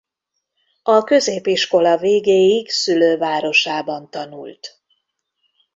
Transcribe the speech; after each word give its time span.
A 0.83 1.03
középiskola 1.03 1.97
végéig 1.97 2.69
szülővárosában 2.69 4.09
tanult. 4.09 4.81